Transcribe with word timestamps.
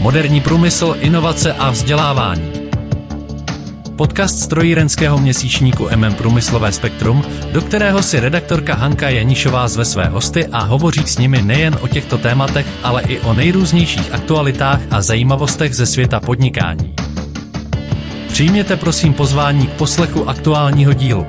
Moderní 0.00 0.40
průmysl, 0.40 0.96
inovace 1.00 1.52
a 1.52 1.70
vzdělávání. 1.70 2.52
Podcast 3.96 4.38
strojírenského 4.38 5.18
měsíčníku 5.18 5.88
MM 5.96 6.14
Průmyslové 6.14 6.72
spektrum, 6.72 7.24
do 7.52 7.60
kterého 7.60 8.02
si 8.02 8.20
redaktorka 8.20 8.74
Hanka 8.74 9.08
Janišová 9.08 9.68
zve 9.68 9.84
své 9.84 10.06
hosty 10.06 10.46
a 10.46 10.58
hovoří 10.58 11.02
s 11.06 11.18
nimi 11.18 11.42
nejen 11.42 11.78
o 11.80 11.88
těchto 11.88 12.18
tématech, 12.18 12.66
ale 12.82 13.02
i 13.02 13.20
o 13.20 13.34
nejrůznějších 13.34 14.12
aktualitách 14.12 14.80
a 14.90 15.02
zajímavostech 15.02 15.74
ze 15.74 15.86
světa 15.86 16.20
podnikání. 16.20 16.94
Přijměte 18.28 18.76
prosím 18.76 19.12
pozvání 19.12 19.66
k 19.66 19.72
poslechu 19.72 20.28
aktuálního 20.28 20.92
dílu. 20.92 21.26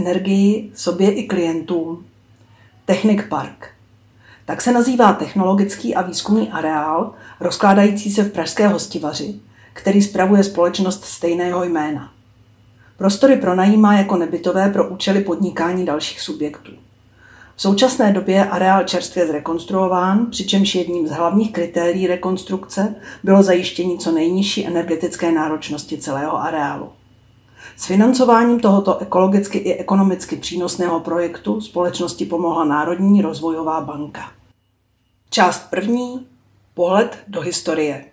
Energii 0.00 0.70
sobě 0.74 1.12
i 1.12 1.22
klientům. 1.22 2.04
Technik 2.84 3.28
Park. 3.28 3.68
Tak 4.44 4.60
se 4.60 4.72
nazývá 4.72 5.12
technologický 5.12 5.94
a 5.94 6.02
výzkumný 6.02 6.50
areál, 6.50 7.12
rozkládající 7.40 8.10
se 8.10 8.22
v 8.22 8.32
Pražské 8.32 8.68
hostivaři, 8.68 9.34
který 9.72 10.02
spravuje 10.02 10.44
společnost 10.44 11.04
stejného 11.04 11.64
jména. 11.64 12.12
Prostory 12.96 13.36
pronajímá 13.36 13.98
jako 13.98 14.16
nebytové 14.16 14.70
pro 14.70 14.88
účely 14.88 15.20
podnikání 15.20 15.86
dalších 15.86 16.20
subjektů. 16.20 16.72
V 17.56 17.62
současné 17.62 18.12
době 18.12 18.34
je 18.34 18.44
areál 18.44 18.84
čerstvě 18.84 19.26
zrekonstruován, 19.26 20.26
přičemž 20.30 20.74
jedním 20.74 21.08
z 21.08 21.10
hlavních 21.10 21.52
kritérií 21.52 22.06
rekonstrukce 22.06 22.94
bylo 23.22 23.42
zajištění 23.42 23.98
co 23.98 24.12
nejnižší 24.12 24.66
energetické 24.66 25.32
náročnosti 25.32 25.98
celého 25.98 26.42
areálu. 26.42 26.88
S 27.76 27.86
financováním 27.86 28.60
tohoto 28.60 28.98
ekologicky 28.98 29.58
i 29.58 29.74
ekonomicky 29.74 30.36
přínosného 30.36 31.00
projektu 31.00 31.60
společnosti 31.60 32.26
pomohla 32.26 32.64
Národní 32.64 33.22
rozvojová 33.22 33.80
banka. 33.80 34.32
Část 35.30 35.70
první. 35.70 36.26
Pohled 36.74 37.18
do 37.28 37.40
historie. 37.40 38.04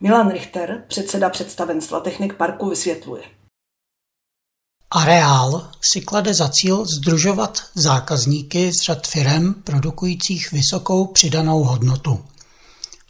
Milan 0.00 0.30
Richter, 0.30 0.84
předseda 0.88 1.30
představenstva 1.30 2.00
Technik 2.00 2.34
Parku, 2.34 2.68
vysvětluje. 2.68 3.22
Areál 4.90 5.70
si 5.92 6.00
klade 6.00 6.34
za 6.34 6.48
cíl 6.48 6.84
združovat 6.98 7.58
zákazníky 7.74 8.72
z 8.72 8.86
řad 8.86 9.06
firem 9.06 9.54
produkujících 9.54 10.52
vysokou 10.52 11.06
přidanou 11.06 11.62
hodnotu. 11.62 12.24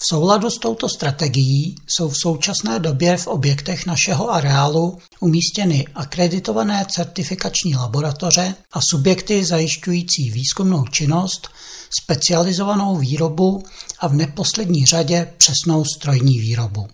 V 0.03 0.07
souladu 0.07 0.51
s 0.51 0.59
touto 0.59 0.89
strategií 0.89 1.75
jsou 1.87 2.09
v 2.09 2.17
současné 2.23 2.79
době 2.79 3.17
v 3.17 3.27
objektech 3.27 3.87
našeho 3.87 4.31
areálu 4.31 4.99
umístěny 5.21 5.87
akreditované 5.95 6.87
certifikační 6.91 7.77
laboratoře 7.77 8.55
a 8.73 8.81
subjekty 8.91 9.45
zajišťující 9.45 10.31
výzkumnou 10.31 10.85
činnost, 10.87 11.49
specializovanou 12.03 12.97
výrobu 12.97 13.63
a 14.01 14.09
v 14.09 14.15
neposlední 14.15 14.87
řadě 14.87 15.33
přesnou 15.37 15.85
strojní 15.85 16.41
výrobu. 16.41 16.89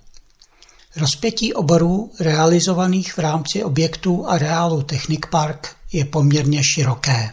Rozpětí 0.96 1.54
oborů 1.54 2.12
realizovaných 2.20 3.12
v 3.12 3.18
rámci 3.18 3.64
objektů 3.64 4.26
areálu 4.26 4.82
Technik 4.82 5.26
Park 5.26 5.76
je 5.92 6.04
poměrně 6.04 6.64
široké. 6.64 7.30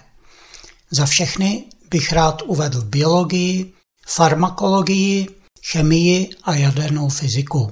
Za 0.91 1.05
všechny 1.05 1.63
bych 1.89 2.11
rád 2.11 2.41
uvedl 2.45 2.81
biologii, 2.81 3.73
farmakologii, 4.07 5.27
chemii 5.75 6.29
a 6.43 6.55
jadernou 6.55 7.09
fyziku. 7.09 7.71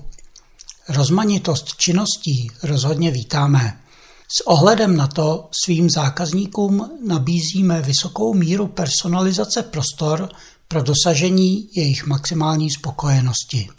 Rozmanitost 0.89 1.75
činností 1.75 2.51
rozhodně 2.63 3.11
vítáme. 3.11 3.79
S 4.37 4.47
ohledem 4.47 4.97
na 4.97 5.07
to 5.07 5.49
svým 5.63 5.89
zákazníkům 5.89 6.91
nabízíme 7.07 7.81
vysokou 7.81 8.33
míru 8.33 8.67
personalizace 8.67 9.63
prostor 9.63 10.29
pro 10.67 10.81
dosažení 10.81 11.69
jejich 11.75 12.05
maximální 12.05 12.71
spokojenosti. 12.71 13.69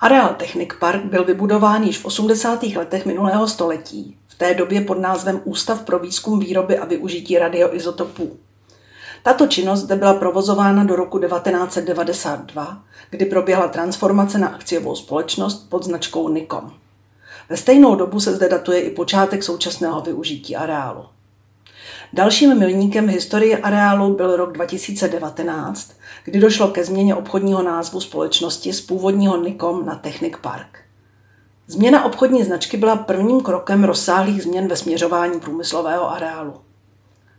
Areál 0.00 0.34
Technik 0.34 0.74
Park 0.80 1.04
byl 1.04 1.24
vybudován 1.24 1.82
již 1.82 1.98
v 1.98 2.04
80. 2.04 2.62
letech 2.62 3.06
minulého 3.06 3.48
století, 3.48 4.16
v 4.28 4.34
té 4.34 4.54
době 4.54 4.80
pod 4.80 4.98
názvem 4.98 5.40
Ústav 5.44 5.82
pro 5.82 5.98
výzkum 5.98 6.38
výroby 6.38 6.78
a 6.78 6.84
využití 6.84 7.38
radioizotopů. 7.38 8.36
Tato 9.22 9.46
činnost 9.46 9.80
zde 9.80 9.96
byla 9.96 10.14
provozována 10.14 10.84
do 10.84 10.96
roku 10.96 11.18
1992, 11.18 12.82
kdy 13.10 13.24
proběhla 13.24 13.68
transformace 13.68 14.38
na 14.38 14.48
akciovou 14.48 14.96
společnost 14.96 15.68
pod 15.68 15.84
značkou 15.84 16.28
Nikon. 16.28 16.72
Ve 17.48 17.56
stejnou 17.56 17.94
dobu 17.94 18.20
se 18.20 18.34
zde 18.34 18.48
datuje 18.48 18.80
i 18.80 18.90
počátek 18.90 19.42
současného 19.42 20.00
využití 20.00 20.56
areálu. 20.56 21.04
Dalším 22.12 22.58
milníkem 22.58 23.06
v 23.06 23.10
historii 23.10 23.56
areálu 23.56 24.14
byl 24.14 24.36
rok 24.36 24.52
2019, 24.52 25.92
kdy 26.24 26.40
došlo 26.40 26.68
ke 26.68 26.84
změně 26.84 27.14
obchodního 27.14 27.62
názvu 27.62 28.00
společnosti 28.00 28.72
z 28.72 28.80
původního 28.80 29.36
Nikom 29.36 29.86
na 29.86 29.94
Technik 29.94 30.38
Park. 30.38 30.78
Změna 31.66 32.04
obchodní 32.04 32.44
značky 32.44 32.76
byla 32.76 32.96
prvním 32.96 33.40
krokem 33.40 33.84
rozsáhlých 33.84 34.42
změn 34.42 34.68
ve 34.68 34.76
směřování 34.76 35.40
průmyslového 35.40 36.10
areálu. 36.10 36.54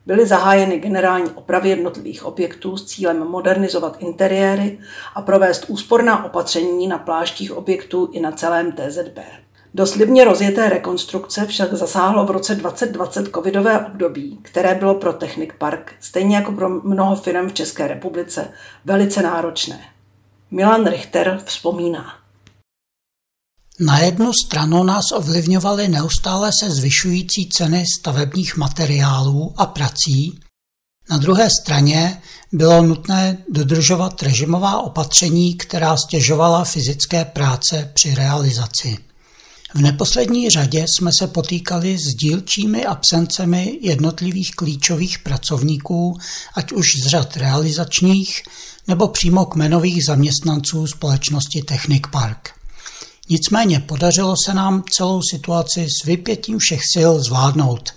Byly 0.05 0.27
zahájeny 0.27 0.79
generální 0.79 1.31
opravy 1.31 1.69
jednotlivých 1.69 2.25
objektů 2.25 2.77
s 2.77 2.85
cílem 2.85 3.19
modernizovat 3.19 3.97
interiéry 3.99 4.79
a 5.15 5.21
provést 5.21 5.65
úsporná 5.67 6.25
opatření 6.25 6.87
na 6.87 6.97
pláštích 6.97 7.51
objektů 7.51 8.09
i 8.11 8.19
na 8.19 8.31
celém 8.31 8.71
TZB. 8.71 9.19
Do 9.73 9.87
slibně 9.87 10.23
rozjeté 10.23 10.69
rekonstrukce 10.69 11.45
však 11.45 11.73
zasáhlo 11.73 12.25
v 12.25 12.31
roce 12.31 12.55
2020 12.55 13.29
covidové 13.35 13.85
období, 13.85 14.39
které 14.41 14.75
bylo 14.75 14.95
pro 14.95 15.13
Technik 15.13 15.53
Park, 15.57 15.93
stejně 15.99 16.35
jako 16.35 16.51
pro 16.51 16.69
mnoho 16.69 17.15
firm 17.15 17.49
v 17.49 17.53
České 17.53 17.87
republice, 17.87 18.51
velice 18.85 19.21
náročné. 19.21 19.79
Milan 20.51 20.87
Richter 20.87 21.41
vzpomíná. 21.45 22.22
Na 23.79 23.99
jednu 23.99 24.31
stranu 24.45 24.83
nás 24.83 25.11
ovlivňovaly 25.11 25.87
neustále 25.87 26.51
se 26.59 26.71
zvyšující 26.71 27.49
ceny 27.49 27.85
stavebních 27.99 28.57
materiálů 28.57 29.53
a 29.57 29.65
prací, 29.65 30.39
na 31.09 31.17
druhé 31.17 31.47
straně 31.61 32.21
bylo 32.51 32.81
nutné 32.81 33.37
dodržovat 33.49 34.23
režimová 34.23 34.81
opatření, 34.81 35.55
která 35.55 35.97
stěžovala 35.97 36.63
fyzické 36.63 37.25
práce 37.25 37.91
při 37.93 38.15
realizaci. 38.15 38.97
V 39.75 39.81
neposlední 39.81 40.49
řadě 40.49 40.85
jsme 40.87 41.11
se 41.19 41.27
potýkali 41.27 41.97
s 41.97 42.07
dílčími 42.07 42.85
absencemi 42.85 43.79
jednotlivých 43.81 44.51
klíčových 44.55 45.19
pracovníků, 45.19 46.17
ať 46.55 46.71
už 46.71 46.85
z 47.03 47.07
řad 47.07 47.37
realizačních 47.37 48.43
nebo 48.87 49.07
přímo 49.07 49.45
kmenových 49.45 50.05
zaměstnanců 50.05 50.87
společnosti 50.87 51.61
Technik 51.61 52.07
Park. 52.07 52.62
Nicméně 53.29 53.79
podařilo 53.79 54.35
se 54.45 54.53
nám 54.53 54.83
celou 54.91 55.21
situaci 55.31 55.87
s 55.89 56.05
vypětím 56.05 56.59
všech 56.59 56.81
sil 56.93 57.11
zvládnout 57.19 57.89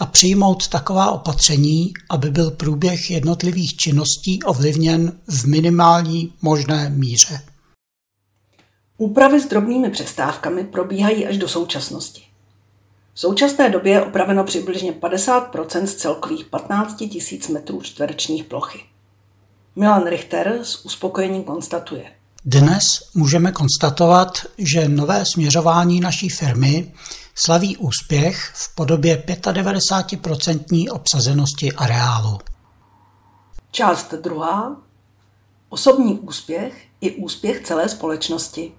a 0.00 0.06
přijmout 0.06 0.68
taková 0.68 1.10
opatření, 1.10 1.92
aby 2.10 2.30
byl 2.30 2.50
průběh 2.50 3.10
jednotlivých 3.10 3.76
činností 3.76 4.42
ovlivněn 4.42 5.20
v 5.28 5.44
minimální 5.44 6.32
možné 6.42 6.90
míře. 6.90 7.40
Úpravy 8.98 9.40
s 9.40 9.48
drobnými 9.48 9.90
přestávkami 9.90 10.64
probíhají 10.64 11.26
až 11.26 11.38
do 11.38 11.48
současnosti. 11.48 12.22
V 13.14 13.20
současné 13.20 13.70
době 13.70 13.92
je 13.92 14.02
opraveno 14.02 14.44
přibližně 14.44 14.92
50% 14.92 15.84
z 15.84 15.94
celkových 15.94 16.44
15 16.44 17.00
000 17.00 17.12
metrů 17.52 17.80
čtverečních 17.82 18.44
plochy. 18.44 18.80
Milan 19.76 20.06
Richter 20.06 20.58
s 20.62 20.84
uspokojením 20.84 21.44
konstatuje. 21.44 22.12
Dnes 22.46 22.84
můžeme 23.14 23.52
konstatovat, 23.52 24.38
že 24.58 24.88
nové 24.88 25.24
směřování 25.26 26.00
naší 26.00 26.28
firmy 26.28 26.94
slaví 27.34 27.76
úspěch 27.76 28.50
v 28.54 28.74
podobě 28.74 29.24
95% 29.26 30.92
obsazenosti 30.92 31.72
areálu. 31.72 32.38
Část 33.70 34.14
druhá. 34.14 34.76
Osobní 35.68 36.18
úspěch 36.18 36.86
i 37.00 37.16
úspěch 37.16 37.62
celé 37.62 37.88
společnosti. 37.88 38.72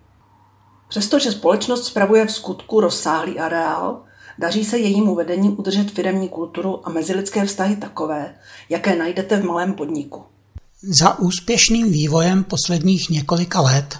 Přestože 0.88 1.32
společnost 1.32 1.86
spravuje 1.86 2.26
v 2.26 2.32
skutku 2.32 2.82
rozsáhlý 2.82 3.40
areál, 3.40 4.04
daří 4.40 4.66
se 4.66 4.78
jejímu 4.78 5.16
vedení 5.16 5.50
udržet 5.50 5.92
firemní 5.92 6.30
kulturu 6.30 6.88
a 6.88 6.92
mezilidské 6.92 7.46
vztahy 7.46 7.76
takové, 7.76 8.36
jaké 8.70 8.96
najdete 8.96 9.38
v 9.38 9.46
malém 9.46 9.74
podniku. 9.74 10.35
Za 10.84 11.20
úspěšným 11.20 11.92
vývojem 11.92 12.44
posledních 12.44 13.10
několika 13.10 13.62
let 13.62 14.00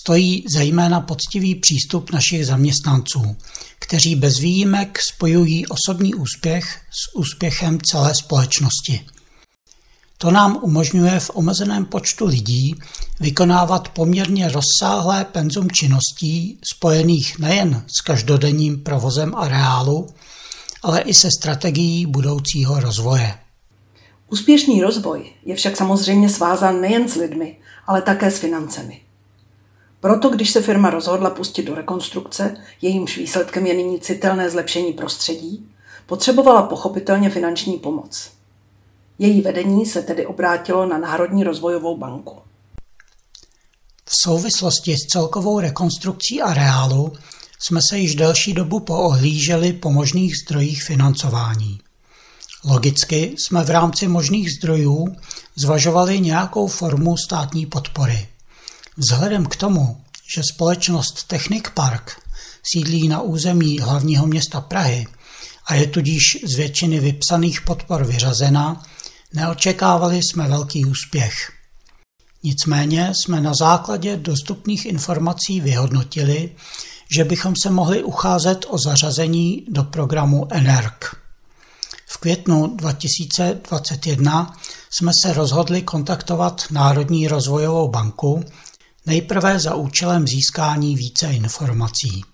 stojí 0.00 0.44
zejména 0.54 1.00
poctivý 1.00 1.54
přístup 1.54 2.10
našich 2.12 2.46
zaměstnanců, 2.46 3.36
kteří 3.78 4.14
bez 4.14 4.38
výjimek 4.38 4.98
spojují 5.14 5.66
osobní 5.66 6.14
úspěch 6.14 6.80
s 6.90 7.16
úspěchem 7.16 7.78
celé 7.80 8.14
společnosti. 8.14 9.06
To 10.18 10.30
nám 10.30 10.58
umožňuje 10.62 11.20
v 11.20 11.30
omezeném 11.34 11.84
počtu 11.84 12.26
lidí 12.26 12.74
vykonávat 13.20 13.88
poměrně 13.88 14.48
rozsáhlé 14.48 15.24
penzum 15.24 15.70
činností 15.70 16.58
spojených 16.74 17.38
nejen 17.38 17.84
s 17.98 18.00
každodenním 18.00 18.82
provozem 18.82 19.34
areálu, 19.34 20.06
ale 20.82 21.00
i 21.00 21.14
se 21.14 21.28
strategií 21.40 22.06
budoucího 22.06 22.80
rozvoje. 22.80 23.39
Úspěšný 24.30 24.82
rozvoj 24.82 25.32
je 25.44 25.54
však 25.54 25.76
samozřejmě 25.76 26.28
svázán 26.28 26.80
nejen 26.80 27.08
s 27.08 27.14
lidmi, 27.14 27.56
ale 27.86 28.02
také 28.02 28.30
s 28.30 28.38
financemi. 28.38 29.00
Proto, 30.00 30.28
když 30.28 30.50
se 30.50 30.62
firma 30.62 30.90
rozhodla 30.90 31.30
pustit 31.30 31.62
do 31.62 31.74
rekonstrukce, 31.74 32.56
jejímž 32.82 33.18
výsledkem 33.18 33.66
je 33.66 33.74
nyní 33.74 34.00
citelné 34.00 34.50
zlepšení 34.50 34.92
prostředí, 34.92 35.68
potřebovala 36.06 36.62
pochopitelně 36.62 37.30
finanční 37.30 37.78
pomoc. 37.78 38.30
Její 39.18 39.40
vedení 39.40 39.86
se 39.86 40.02
tedy 40.02 40.26
obrátilo 40.26 40.86
na 40.86 40.98
Národní 40.98 41.44
rozvojovou 41.44 41.96
banku. 41.96 42.36
V 44.04 44.12
souvislosti 44.24 44.94
s 44.96 45.06
celkovou 45.12 45.60
rekonstrukcí 45.60 46.42
areálu 46.42 47.12
jsme 47.58 47.80
se 47.90 47.98
již 47.98 48.14
delší 48.14 48.52
dobu 48.52 48.80
poohlíželi 48.80 49.72
po 49.72 49.90
možných 49.90 50.32
zdrojích 50.44 50.82
financování. 50.82 51.80
Logicky 52.64 53.34
jsme 53.38 53.64
v 53.64 53.70
rámci 53.70 54.08
možných 54.08 54.52
zdrojů 54.52 55.16
zvažovali 55.56 56.20
nějakou 56.20 56.66
formu 56.66 57.16
státní 57.16 57.66
podpory. 57.66 58.28
Vzhledem 58.96 59.46
k 59.46 59.56
tomu, 59.56 60.00
že 60.34 60.42
společnost 60.54 61.24
Technik 61.26 61.70
Park 61.70 62.20
sídlí 62.62 63.08
na 63.08 63.20
území 63.20 63.80
hlavního 63.80 64.26
města 64.26 64.60
Prahy 64.60 65.06
a 65.66 65.74
je 65.74 65.86
tudíž 65.86 66.22
z 66.44 66.56
většiny 66.56 67.00
vypsaných 67.00 67.60
podpor 67.60 68.04
vyřazena, 68.04 68.82
neočekávali 69.32 70.16
jsme 70.16 70.48
velký 70.48 70.84
úspěch. 70.84 71.52
Nicméně 72.42 73.12
jsme 73.14 73.40
na 73.40 73.54
základě 73.54 74.16
dostupných 74.16 74.86
informací 74.86 75.60
vyhodnotili, 75.60 76.50
že 77.10 77.24
bychom 77.24 77.54
se 77.62 77.70
mohli 77.70 78.04
ucházet 78.04 78.66
o 78.68 78.78
zařazení 78.78 79.64
do 79.68 79.84
programu 79.84 80.46
ENERG. 80.50 81.19
Květnu 82.20 82.66
2021 82.66 84.56
jsme 84.90 85.12
se 85.22 85.32
rozhodli 85.32 85.82
kontaktovat 85.82 86.62
Národní 86.70 87.28
rozvojovou 87.28 87.88
banku, 87.88 88.44
nejprve 89.06 89.58
za 89.58 89.74
účelem 89.74 90.26
získání 90.26 90.96
více 90.96 91.26
informací. 91.26 92.24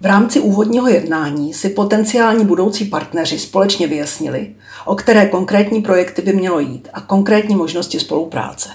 V 0.00 0.06
rámci 0.06 0.40
úvodního 0.40 0.88
jednání 0.88 1.54
si 1.54 1.68
potenciální 1.68 2.44
budoucí 2.44 2.84
partneři 2.84 3.38
společně 3.38 3.86
vyjasnili, 3.86 4.54
o 4.84 4.94
které 4.94 5.28
konkrétní 5.28 5.82
projekty 5.82 6.22
by 6.22 6.32
mělo 6.32 6.60
jít 6.60 6.88
a 6.92 7.00
konkrétní 7.00 7.56
možnosti 7.56 8.00
spolupráce. 8.00 8.68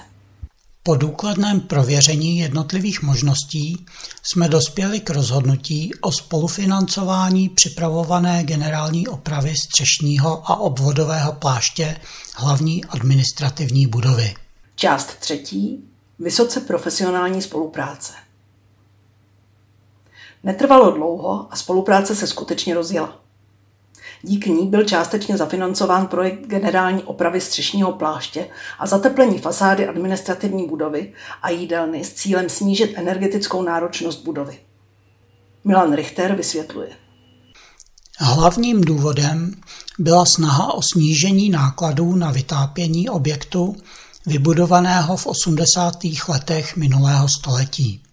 Po 0.86 0.96
důkladném 0.96 1.60
prověření 1.60 2.38
jednotlivých 2.38 3.02
možností 3.02 3.86
jsme 4.22 4.48
dospěli 4.48 5.00
k 5.00 5.10
rozhodnutí 5.10 5.92
o 6.00 6.12
spolufinancování 6.12 7.48
připravované 7.48 8.44
generální 8.44 9.08
opravy 9.08 9.54
střešního 9.56 10.50
a 10.50 10.56
obvodového 10.56 11.32
pláště 11.32 11.96
hlavní 12.36 12.84
administrativní 12.84 13.86
budovy. 13.86 14.34
Část 14.76 15.06
třetí. 15.06 15.84
Vysoce 16.18 16.60
profesionální 16.60 17.42
spolupráce. 17.42 18.12
Netrvalo 20.42 20.90
dlouho 20.90 21.46
a 21.50 21.56
spolupráce 21.56 22.16
se 22.16 22.26
skutečně 22.26 22.74
rozjela. 22.74 23.23
Díky 24.26 24.50
ní 24.50 24.66
byl 24.66 24.84
částečně 24.84 25.36
zafinancován 25.36 26.06
projekt 26.06 26.46
generální 26.46 27.02
opravy 27.02 27.40
střešního 27.40 27.92
pláště 27.92 28.48
a 28.78 28.86
zateplení 28.86 29.38
fasády 29.38 29.88
administrativní 29.88 30.68
budovy 30.68 31.12
a 31.42 31.50
jídelny 31.50 32.04
s 32.04 32.12
cílem 32.12 32.48
snížit 32.48 32.92
energetickou 32.96 33.62
náročnost 33.62 34.24
budovy. 34.24 34.58
Milan 35.64 35.94
Richter 35.94 36.34
vysvětluje. 36.34 36.88
Hlavním 38.18 38.80
důvodem 38.80 39.54
byla 39.98 40.24
snaha 40.26 40.72
o 40.72 40.80
snížení 40.92 41.50
nákladů 41.50 42.16
na 42.16 42.30
vytápění 42.30 43.08
objektu 43.08 43.76
vybudovaného 44.26 45.16
v 45.16 45.26
80. 45.26 45.92
letech 46.28 46.76
minulého 46.76 47.28
století. 47.28 48.03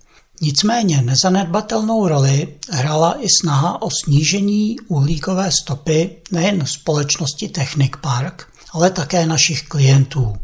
Nicméně 0.44 1.02
nezanedbatelnou 1.02 2.08
roli 2.08 2.48
hrála 2.70 3.16
i 3.20 3.28
snaha 3.42 3.82
o 3.82 3.90
snížení 4.04 4.76
uhlíkové 4.88 5.52
stopy 5.52 6.18
nejen 6.32 6.66
společnosti 6.66 7.50
Technik 7.50 7.98
Park, 7.98 8.48
ale 8.74 8.90
také 8.90 9.26
našich 9.26 9.64
klientů. 9.64 10.36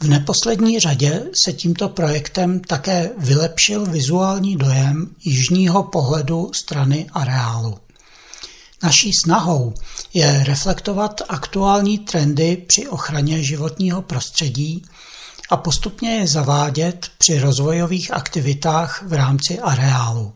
V 0.00 0.08
neposlední 0.08 0.80
řadě 0.80 1.22
se 1.44 1.52
tímto 1.52 1.88
projektem 1.88 2.60
také 2.60 3.10
vylepšil 3.18 3.86
vizuální 3.86 4.56
dojem 4.56 5.14
jižního 5.24 5.82
pohledu 5.82 6.50
strany 6.54 7.06
areálu. 7.12 7.78
Naší 8.82 9.10
snahou 9.24 9.74
je 10.14 10.44
reflektovat 10.44 11.22
aktuální 11.28 11.98
trendy 11.98 12.56
při 12.66 12.88
ochraně 12.88 13.42
životního 13.42 14.02
prostředí 14.02 14.82
a 15.50 15.56
postupně 15.56 16.10
je 16.10 16.26
zavádět 16.26 17.08
při 17.18 17.40
rozvojových 17.40 18.12
aktivitách 18.12 19.02
v 19.06 19.12
rámci 19.12 19.60
areálu. 19.60 20.32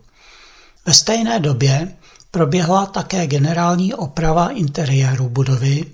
Ve 0.85 0.93
stejné 0.93 1.39
době 1.39 1.97
proběhla 2.31 2.85
také 2.85 3.27
generální 3.27 3.93
oprava 3.93 4.49
interiéru 4.49 5.29
budovy, 5.29 5.85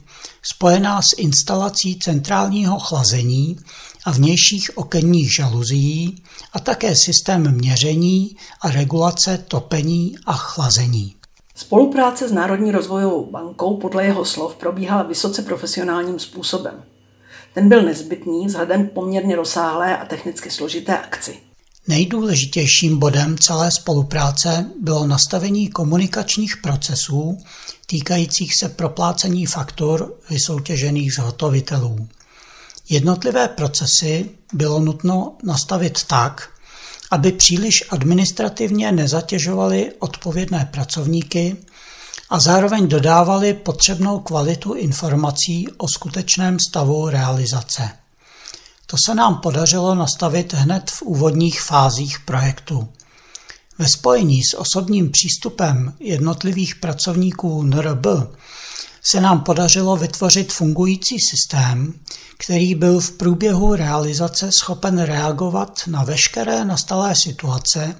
spojená 0.41 1.01
s 1.01 1.17
instalací 1.17 1.99
centrálního 1.99 2.79
chlazení 2.79 3.57
a 4.05 4.11
vnějších 4.11 4.77
okenních 4.77 5.35
žaluzí 5.35 6.23
a 6.53 6.59
také 6.59 6.95
systém 6.95 7.51
měření 7.51 8.35
a 8.61 8.71
regulace 8.71 9.37
topení 9.37 10.15
a 10.25 10.33
chlazení. 10.33 11.15
Spolupráce 11.55 12.29
s 12.29 12.31
Národní 12.31 12.71
rozvojovou 12.71 13.31
bankou 13.31 13.77
podle 13.77 14.05
jeho 14.05 14.25
slov 14.25 14.55
probíhala 14.55 15.03
vysoce 15.03 15.41
profesionálním 15.41 16.19
způsobem. 16.19 16.83
Ten 17.53 17.69
byl 17.69 17.83
nezbytný 17.83 18.45
vzhledem 18.45 18.87
k 18.87 18.91
poměrně 18.91 19.35
rozsáhlé 19.35 19.97
a 19.97 20.05
technicky 20.05 20.51
složité 20.51 20.97
akci. 20.97 21.39
Nejdůležitějším 21.87 22.99
bodem 22.99 23.37
celé 23.37 23.71
spolupráce 23.71 24.65
bylo 24.81 25.07
nastavení 25.07 25.67
komunikačních 25.67 26.57
procesů 26.57 27.37
týkajících 27.85 28.51
se 28.59 28.69
proplácení 28.69 29.45
faktur 29.45 30.17
vysoutěžených 30.29 31.13
zhotovitelů. 31.13 32.07
Jednotlivé 32.89 33.47
procesy 33.47 34.29
bylo 34.53 34.79
nutno 34.79 35.37
nastavit 35.43 36.03
tak, 36.03 36.49
aby 37.11 37.31
příliš 37.31 37.83
administrativně 37.89 38.91
nezatěžovaly 38.91 39.91
odpovědné 39.99 40.69
pracovníky 40.71 41.57
a 42.31 42.39
zároveň 42.39 42.87
dodávali 42.87 43.53
potřebnou 43.53 44.19
kvalitu 44.19 44.73
informací 44.73 45.67
o 45.77 45.87
skutečném 45.87 46.57
stavu 46.59 47.09
realizace. 47.09 47.89
To 48.85 48.97
se 49.05 49.15
nám 49.15 49.35
podařilo 49.35 49.95
nastavit 49.95 50.53
hned 50.53 50.91
v 50.91 51.01
úvodních 51.01 51.61
fázích 51.61 52.19
projektu. 52.19 52.89
Ve 53.77 53.87
spojení 53.87 54.43
s 54.43 54.57
osobním 54.57 55.11
přístupem 55.11 55.93
jednotlivých 55.99 56.75
pracovníků 56.75 57.63
NRB 57.63 58.05
se 59.03 59.21
nám 59.21 59.39
podařilo 59.43 59.97
vytvořit 59.97 60.53
fungující 60.53 61.15
systém, 61.19 61.93
který 62.37 62.75
byl 62.75 62.99
v 62.99 63.11
průběhu 63.11 63.75
realizace 63.75 64.49
schopen 64.59 65.01
reagovat 65.01 65.81
na 65.87 66.03
veškeré 66.03 66.65
nastalé 66.65 67.13
situace 67.23 67.95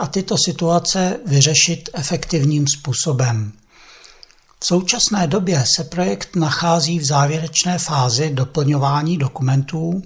a 0.00 0.06
tyto 0.06 0.36
situace 0.44 1.20
vyřešit 1.26 1.90
efektivním 1.94 2.66
způsobem. 2.78 3.52
V 4.64 4.66
současné 4.66 5.26
době 5.26 5.64
se 5.76 5.84
projekt 5.84 6.36
nachází 6.36 6.98
v 6.98 7.04
závěrečné 7.04 7.78
fázi 7.78 8.30
doplňování 8.30 9.16
dokumentů 9.16 10.02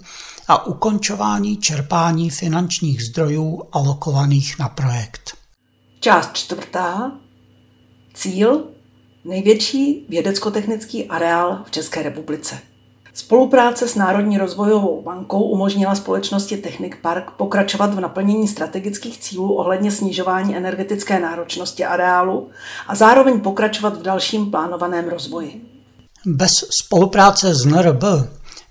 a 0.49 0.67
ukončování 0.67 1.57
čerpání 1.57 2.31
finančních 2.31 3.03
zdrojů 3.03 3.63
alokovaných 3.73 4.59
na 4.59 4.69
projekt. 4.69 5.37
Část 6.01 6.31
čtvrtá. 6.33 7.13
Cíl 8.15 8.65
největší 9.25 10.07
vědecko-technický 10.09 11.07
areál 11.09 11.63
v 11.67 11.71
České 11.71 12.03
republice. 12.03 12.59
Spolupráce 13.19 13.89
s 13.89 13.95
Národní 13.95 14.39
rozvojovou 14.39 15.03
bankou 15.03 15.43
umožnila 15.43 15.95
společnosti 15.95 16.57
Technik 16.57 16.99
Park 17.03 17.31
pokračovat 17.31 17.95
v 17.95 18.01
naplnění 18.01 18.49
strategických 18.49 19.19
cílů 19.19 19.55
ohledně 19.55 19.91
snižování 19.91 20.57
energetické 20.57 21.21
náročnosti 21.21 21.85
areálu 21.85 22.49
a 22.87 22.95
zároveň 22.95 23.41
pokračovat 23.41 23.99
v 23.99 24.03
dalším 24.03 24.51
plánovaném 24.51 25.09
rozvoji. 25.09 25.61
Bez 26.27 26.51
spolupráce 26.83 27.55
s 27.55 27.65
NRB 27.65 28.05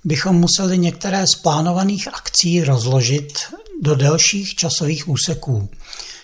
bychom 0.04 0.36
museli 0.36 0.78
některé 0.78 1.26
z 1.28 1.36
plánovaných 1.36 2.08
akcí 2.08 2.64
rozložit 2.64 3.34
do 3.82 3.96
delších 3.96 4.56
časových 4.56 5.10
úseků, 5.10 5.70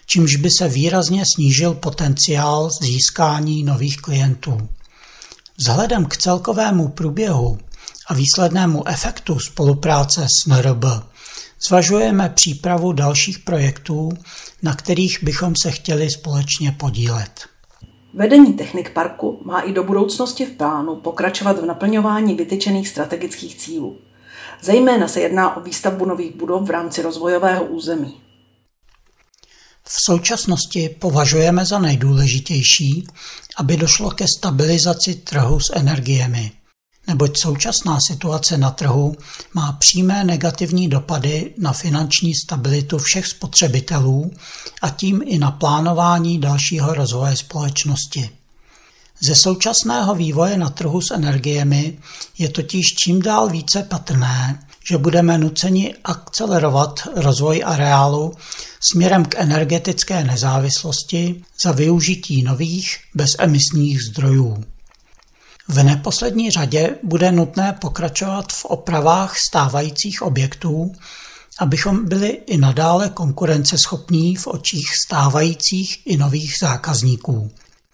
čímž 0.06 0.36
by 0.36 0.50
se 0.58 0.68
výrazně 0.68 1.24
snížil 1.36 1.74
potenciál 1.74 2.70
získání 2.82 3.64
nových 3.64 3.98
klientů. 3.98 4.58
Vzhledem 5.58 6.06
k 6.06 6.18
celkovému 6.18 6.88
průběhu 6.88 7.58
a 8.08 8.14
výslednému 8.14 8.88
efektu 8.88 9.40
spolupráce 9.40 10.28
s 10.28 10.48
NRB 10.48 10.84
zvažujeme 11.68 12.30
přípravu 12.30 12.94
dalších 12.94 13.40
projektů, 13.40 14.10
na 14.64 14.76
kterých 14.76 15.24
bychom 15.24 15.54
se 15.62 15.72
chtěli 15.72 16.10
společně 16.10 16.72
podílet. 16.72 17.46
Vedení 18.14 18.54
Technik 18.54 18.90
Parku 18.90 19.42
má 19.46 19.62
i 19.62 19.74
do 19.74 19.84
budoucnosti 19.84 20.46
v 20.46 20.52
plánu 20.52 20.96
pokračovat 20.96 21.60
v 21.60 21.66
naplňování 21.66 22.36
vytyčených 22.36 22.88
strategických 22.88 23.56
cílů. 23.56 23.98
Zejména 24.62 25.08
se 25.08 25.20
jedná 25.20 25.58
o 25.58 25.62
výstavbu 25.62 26.06
nových 26.06 26.36
budov 26.36 26.68
v 26.68 26.70
rámci 26.70 27.02
rozvojového 27.02 27.66
území. 27.66 28.22
V 29.84 29.98
současnosti 30.06 30.96
považujeme 31.00 31.66
za 31.66 31.80
nejdůležitější, 31.80 33.08
aby 33.58 33.78
došlo 33.78 34.12
ke 34.12 34.26
stabilizaci 34.38 35.16
trhu 35.16 35.60
s 35.60 35.76
energiemi, 35.76 36.52
neboť 37.08 37.40
současná 37.40 38.00
situace 38.08 38.58
na 38.58 38.72
trhu 38.72 39.16
má 39.54 39.72
přímé 39.72 40.24
negativní 40.24 40.88
dopady 40.88 41.54
na 41.58 41.74
finanční 41.74 42.36
stabilitu 42.36 42.98
všech 42.98 43.28
spotřebitelů 43.28 44.32
a 44.82 44.90
tím 44.90 45.22
i 45.26 45.38
na 45.38 45.52
plánování 45.52 46.40
dalšího 46.40 46.94
rozvoje 46.94 47.36
společnosti. 47.36 48.30
Ze 49.22 49.36
současného 49.36 50.16
vývoje 50.16 50.58
na 50.58 50.70
trhu 50.70 51.02
s 51.02 51.12
energiemi 51.12 51.98
je 52.38 52.50
totiž 52.50 52.86
čím 52.94 53.22
dál 53.22 53.50
více 53.50 53.84
patrné, 53.84 54.60
že 54.90 54.98
budeme 54.98 55.38
nuceni 55.38 55.96
akcelerovat 56.04 57.08
rozvoj 57.16 57.64
areálu 57.66 58.34
směrem 58.92 59.26
k 59.26 59.36
energetické 59.38 60.24
nezávislosti 60.24 61.44
za 61.64 61.72
využití 61.72 62.44
nových 62.44 62.98
bezemisních 63.16 64.04
zdrojů. 64.04 64.73
V 65.68 65.84
neposlední 65.84 66.52
řadě 66.52 66.96
bude 67.04 67.32
nutné 67.32 67.78
pokračovat 67.82 68.54
v 68.54 68.66
opravách 68.66 69.36
stávajících 69.50 70.22
objektů, 70.22 70.92
abychom 71.60 72.06
byli 72.06 72.28
i 72.28 72.58
nadále 72.58 73.10
konkurenceschopní 73.10 74.36
v 74.36 74.48
očích 74.48 74.92
stávajících 75.06 76.02
i 76.06 76.18
nových 76.18 76.54
zákazníků. 76.62 77.52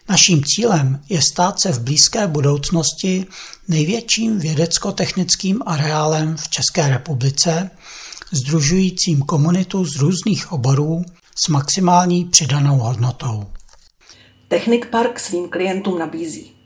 Naším 0.09 0.41
cílem 0.43 1.01
je 1.09 1.21
stát 1.21 1.61
se 1.61 1.71
v 1.71 1.81
blízké 1.81 2.27
budoucnosti 2.27 3.25
největším 3.67 4.39
vědecko-technickým 4.39 5.61
areálem 5.65 6.37
v 6.37 6.49
České 6.49 6.89
republice, 6.89 7.69
združujícím 8.31 9.21
komunitu 9.21 9.85
z 9.85 9.95
různých 9.95 10.51
oborů 10.51 11.03
s 11.45 11.47
maximální 11.47 12.25
přidanou 12.25 12.77
hodnotou. 12.77 13.47
Technik 14.47 14.85
Park 14.85 15.19
svým 15.19 15.49
klientům 15.49 15.99
nabízí 15.99 16.58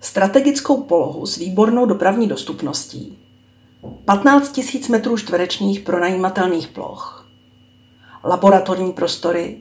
strategickou 0.00 0.82
polohu 0.82 1.26
s 1.26 1.36
výbornou 1.36 1.86
dopravní 1.86 2.26
dostupností, 2.26 3.18
15 4.04 4.60
000 4.74 4.86
metrů 4.90 5.16
čtverečních 5.16 5.80
pronajímatelných 5.80 6.68
ploch, 6.68 7.28
laboratorní 8.24 8.92
prostory, 8.92 9.60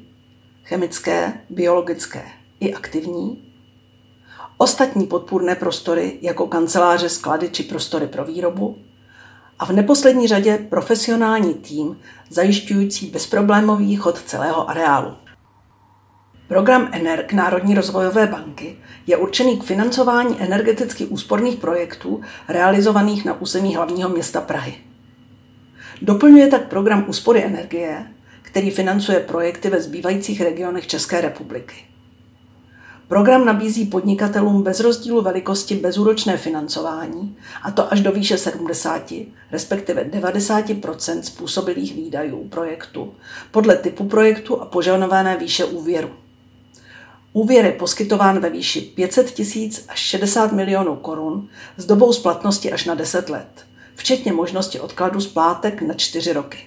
chemické, 0.64 1.42
biologické 1.50 2.26
i 2.60 2.74
aktivní, 2.74 3.44
ostatní 4.58 5.08
podpůrné 5.08 5.56
prostory 5.56 6.20
jako 6.22 6.48
kanceláře, 6.48 7.10
sklady 7.10 7.50
či 7.50 7.64
prostory 7.64 8.08
pro 8.08 8.26
výrobu. 8.26 8.78
A 9.60 9.66
v 9.66 9.70
neposlední 9.72 10.28
řadě 10.28 10.68
profesionální 10.70 11.54
tým 11.54 12.00
zajišťující 12.30 13.06
bezproblémový 13.06 13.96
chod 13.96 14.22
celého 14.22 14.70
areálu. 14.70 15.16
Program 16.50 16.90
ENERG 16.92 17.34
Národní 17.34 17.76
rozvojové 17.76 18.28
banky 18.28 18.78
je 19.08 19.18
určený 19.18 19.60
k 19.60 19.64
financování 19.64 20.42
energeticky 20.42 21.06
úsporných 21.06 21.58
projektů 21.58 22.22
realizovaných 22.48 23.26
na 23.26 23.42
území 23.42 23.76
hlavního 23.76 24.10
města 24.10 24.42
Prahy. 24.42 24.76
Doplňuje 26.02 26.48
tak 26.48 26.68
program 26.68 27.06
úspory 27.08 27.44
energie, 27.44 28.06
který 28.42 28.72
financuje 28.72 29.20
projekty 29.20 29.70
ve 29.70 29.82
zbývajících 29.82 30.42
regionech 30.42 30.88
České 30.88 31.22
republiky. 31.22 31.76
Program 33.08 33.46
nabízí 33.46 33.86
podnikatelům 33.86 34.64
bez 34.64 34.80
rozdílu 34.80 35.22
velikosti 35.22 35.76
bezúročné 35.76 36.38
financování, 36.38 37.38
a 37.64 37.72
to 37.72 37.94
až 37.94 38.02
do 38.02 38.12
výše 38.12 38.38
70, 38.38 39.14
respektive 39.52 40.04
90% 40.04 41.22
způsobilých 41.22 41.96
výdajů 41.96 42.48
projektu, 42.48 43.14
podle 43.52 43.76
typu 43.78 44.04
projektu 44.04 44.62
a 44.62 44.66
požadované 44.66 45.38
výše 45.38 45.66
úvěru. 45.66 46.10
Úvěr 47.34 47.66
je 47.66 47.72
poskytován 47.72 48.40
ve 48.40 48.50
výši 48.50 48.82
500 48.82 49.32
tisíc 49.32 49.86
až 49.88 50.00
60 50.00 50.52
milionů 50.52 50.96
korun 50.96 51.50
s 51.78 51.86
dobou 51.86 52.14
splatnosti 52.14 52.72
až 52.72 52.86
na 52.86 52.96
10 52.96 53.30
let, 53.30 53.66
včetně 53.96 54.34
možnosti 54.34 54.80
odkladu 54.80 55.22
splátek 55.22 55.82
na 55.82 55.94
4 55.94 56.34
roky. 56.34 56.58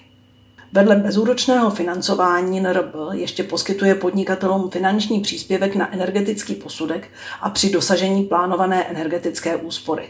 Vedle 0.71 0.95
bezúročného 0.95 1.71
financování 1.71 2.59
NRB 2.59 2.95
ještě 3.11 3.43
poskytuje 3.43 3.95
podnikatelům 3.95 4.69
finanční 4.69 5.21
příspěvek 5.21 5.75
na 5.75 5.93
energetický 5.93 6.55
posudek 6.55 7.09
a 7.41 7.49
při 7.49 7.69
dosažení 7.69 8.23
plánované 8.23 8.83
energetické 8.83 9.55
úspory. 9.55 10.09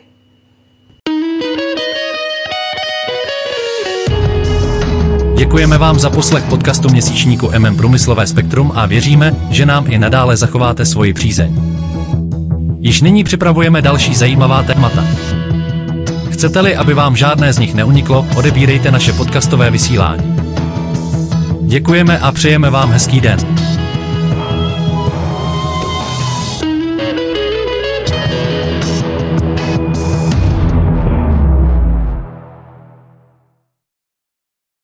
Děkujeme 5.44 5.78
vám 5.78 6.00
za 6.00 6.10
poslech 6.10 6.44
podcastu 6.44 6.90
měsíčníku 6.90 7.52
MM 7.58 7.78
Průmyslové 7.78 8.28
spektrum 8.28 8.72
a 8.76 8.86
věříme, 8.86 9.36
že 9.50 9.66
nám 9.66 9.86
i 9.92 10.00
nadále 10.00 10.38
zachováte 10.38 10.86
svoji 10.86 11.14
přízeň. 11.14 11.56
Již 12.80 13.02
nyní 13.02 13.24
připravujeme 13.24 13.82
další 13.82 14.16
zajímavá 14.16 14.64
témata. 14.64 15.04
Chcete-li, 16.30 16.76
aby 16.76 16.94
vám 16.94 17.16
žádné 17.16 17.54
z 17.54 17.60
nich 17.60 17.74
neuniklo, 17.74 18.28
odebírejte 18.36 18.92
naše 18.92 19.14
podcastové 19.14 19.72
vysílání. 19.72 20.36
Děkujeme 21.62 22.20
a 22.20 22.32
přejeme 22.32 22.70
vám 22.70 22.92
hezký 22.92 23.22
den. 23.22 23.40